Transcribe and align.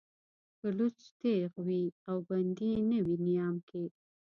چې 0.59 0.67
لوڅ 0.77 0.99
تېغ 1.19 1.51
وي 1.67 1.83
او 2.09 2.17
بندي 2.29 2.71
نه 2.89 2.99
وي 3.05 3.15
نيام 3.27 3.55
کې 3.67 3.83